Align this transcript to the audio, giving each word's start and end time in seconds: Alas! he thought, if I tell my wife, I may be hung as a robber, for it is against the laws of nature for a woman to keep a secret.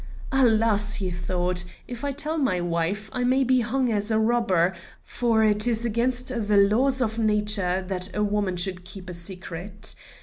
Alas! 0.31 0.95
he 0.95 1.11
thought, 1.11 1.63
if 1.87 2.03
I 2.03 2.11
tell 2.11 2.39
my 2.39 2.59
wife, 2.59 3.07
I 3.13 3.23
may 3.23 3.43
be 3.43 3.59
hung 3.61 3.91
as 3.91 4.09
a 4.09 4.17
robber, 4.17 4.73
for 5.03 5.43
it 5.43 5.67
is 5.67 5.85
against 5.85 6.29
the 6.29 6.57
laws 6.57 7.01
of 7.01 7.19
nature 7.19 7.85
for 7.87 7.99
a 8.17 8.23
woman 8.23 8.55
to 8.55 8.71
keep 8.73 9.11
a 9.11 9.13
secret. 9.13 9.93